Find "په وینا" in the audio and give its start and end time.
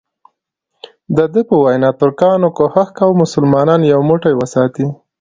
1.49-1.89